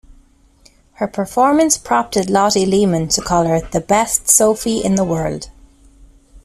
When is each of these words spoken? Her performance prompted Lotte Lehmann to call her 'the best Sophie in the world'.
Her 0.93 1.07
performance 1.07 1.77
prompted 1.77 2.27
Lotte 2.31 2.55
Lehmann 2.67 3.07
to 3.09 3.21
call 3.21 3.43
her 3.45 3.61
'the 3.61 3.81
best 3.81 4.29
Sophie 4.31 4.83
in 4.83 4.95
the 4.95 5.03
world'. 5.03 5.51